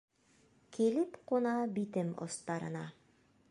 Килеп 0.77 1.19
ҡуна 1.33 1.53
битем 1.77 2.11
остарына. 2.27 2.85